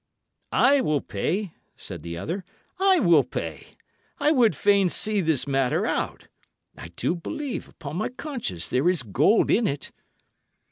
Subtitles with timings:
[0.55, 2.43] "I will pay," said the other
[2.79, 3.77] "I will pay.
[4.17, 6.27] I would fain see this matter out;
[6.75, 9.91] I do believe, upon my conscience, there is gold in it."